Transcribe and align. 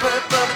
purple. 0.00 0.49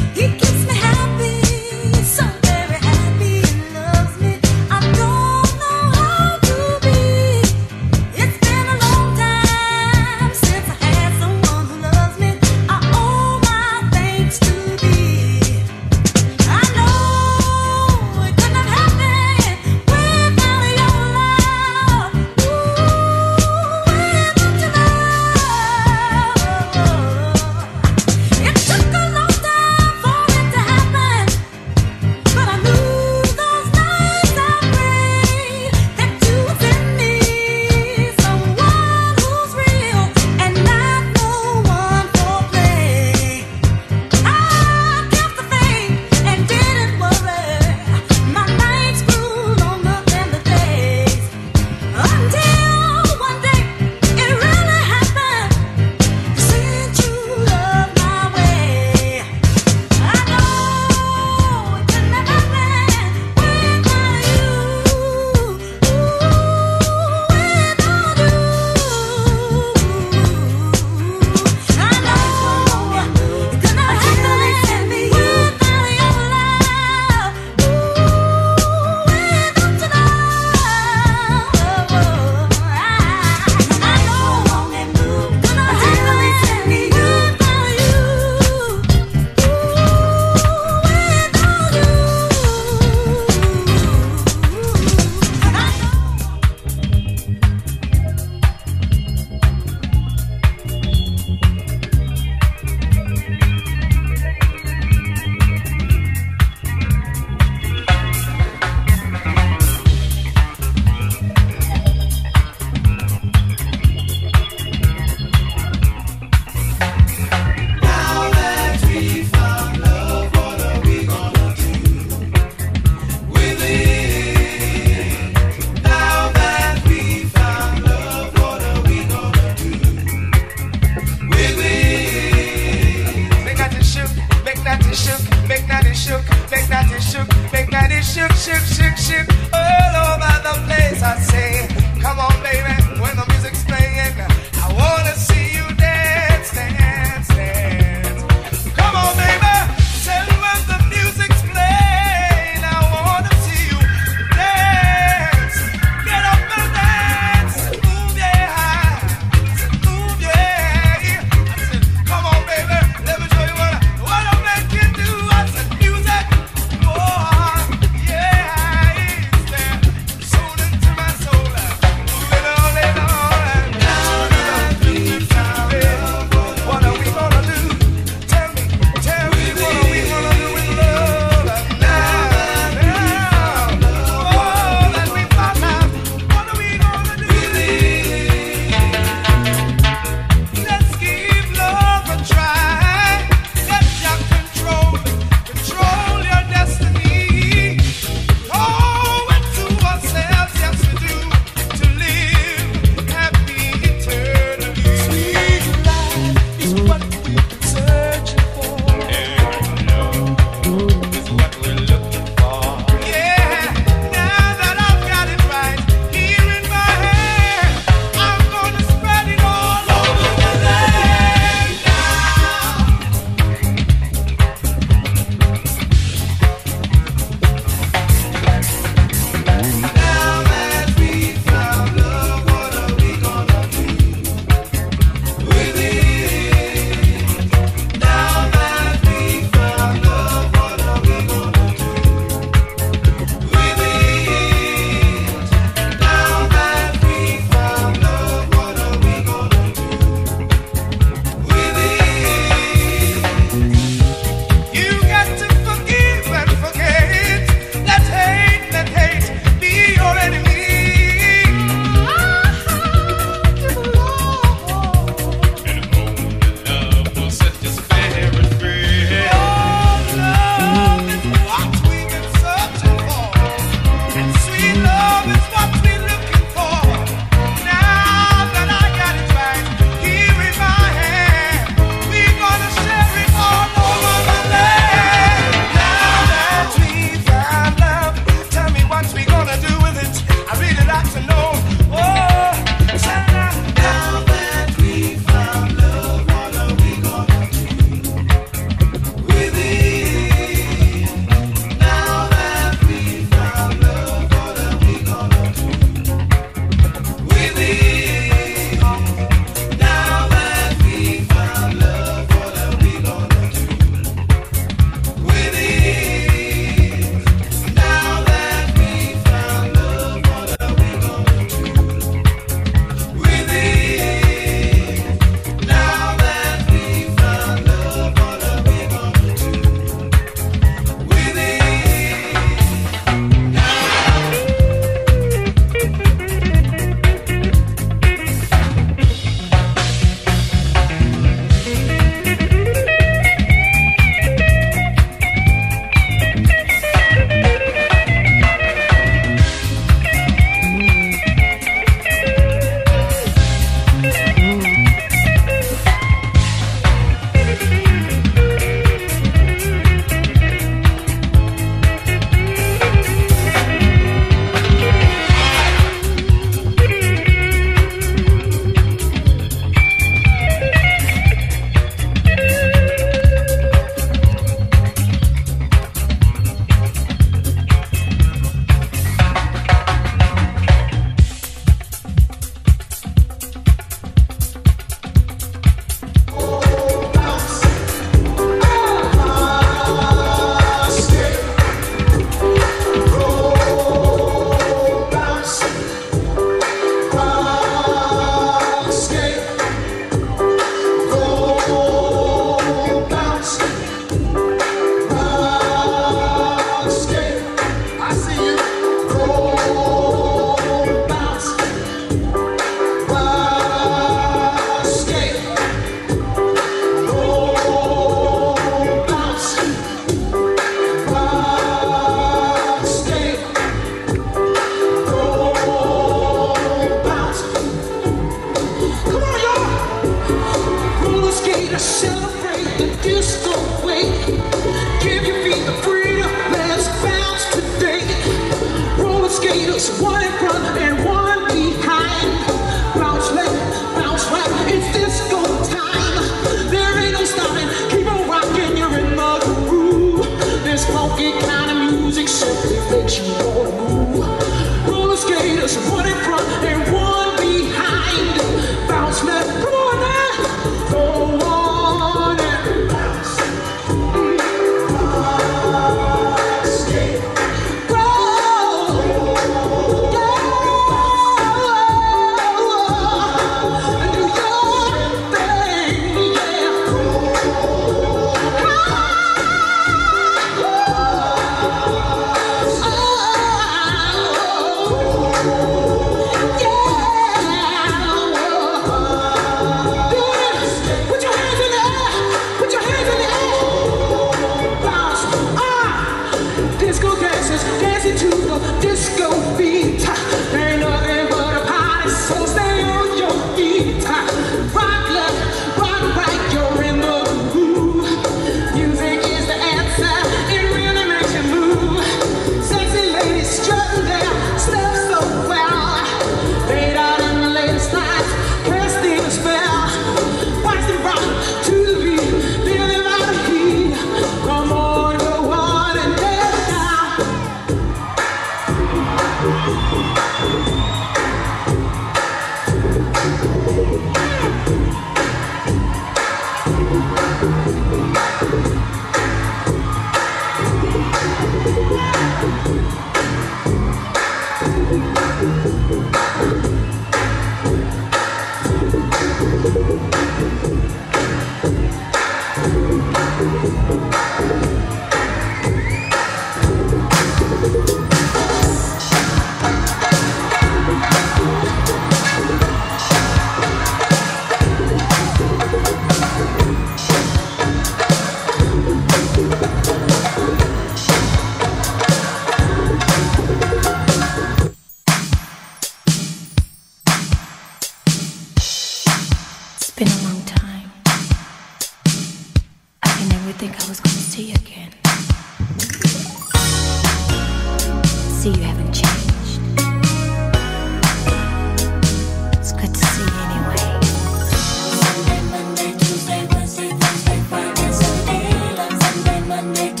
Make 599.63 600.00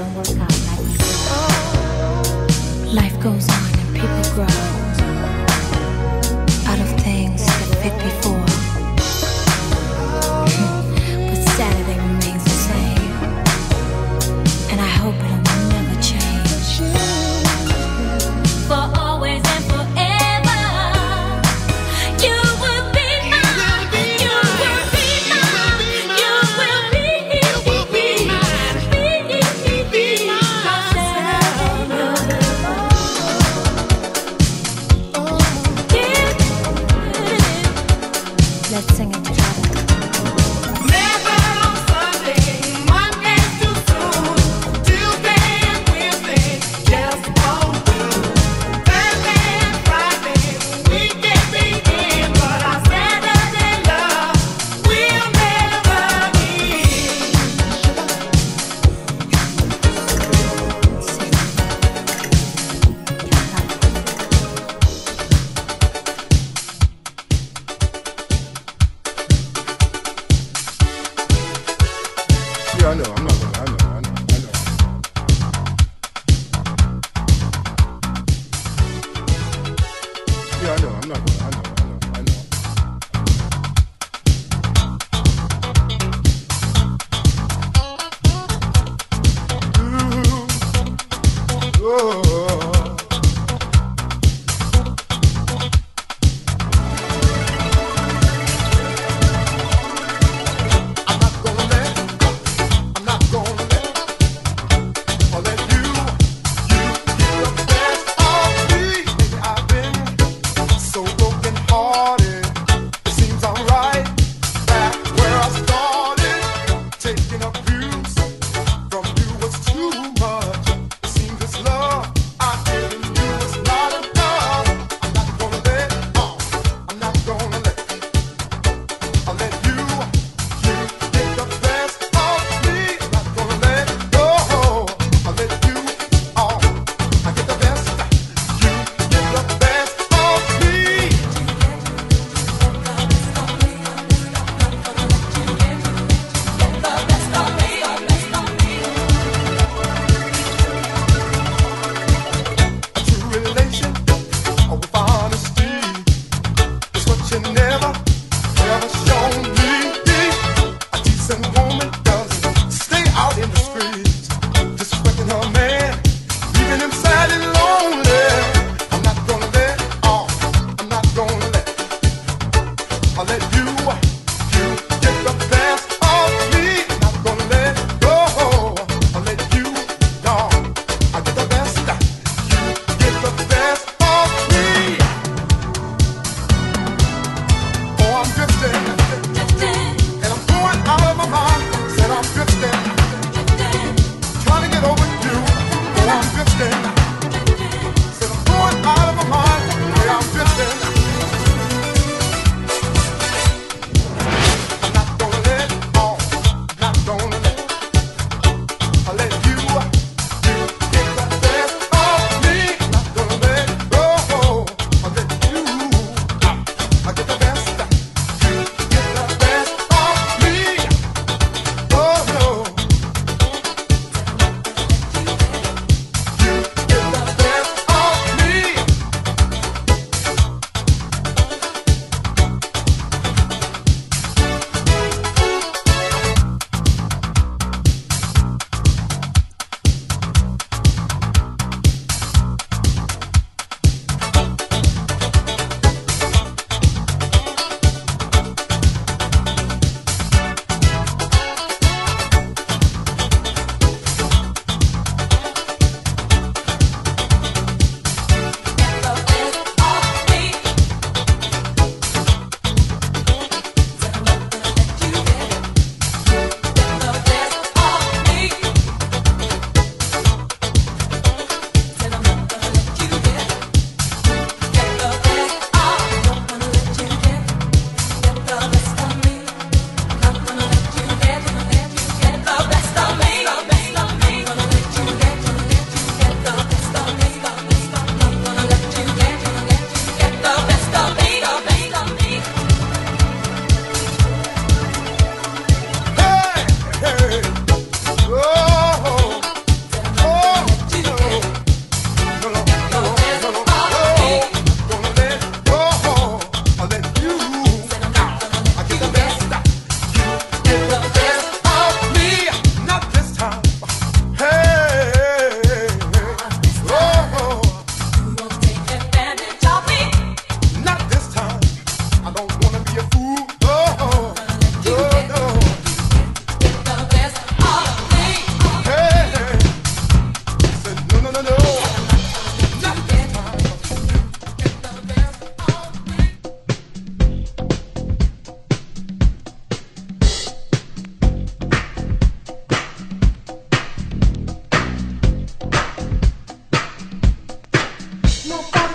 don't 0.00 0.14
work 0.14 0.28
out 0.40 0.50
like 0.66 0.80
you. 0.88 0.96
Life 2.94 3.20
goes 3.20 3.48
on. 3.50 3.59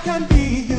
can 0.06 0.24
be. 0.28 0.75